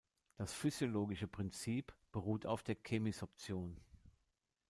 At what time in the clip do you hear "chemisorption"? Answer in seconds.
2.75-3.79